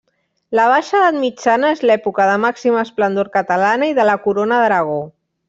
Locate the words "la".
0.59-0.63, 4.13-4.19